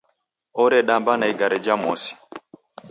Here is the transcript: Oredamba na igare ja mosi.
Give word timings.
Oredamba 0.63 1.13
na 1.17 1.25
igare 1.31 1.57
ja 1.65 1.75
mosi. 1.81 2.11